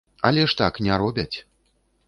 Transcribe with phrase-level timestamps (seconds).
[0.29, 1.37] Але ж так не робяць.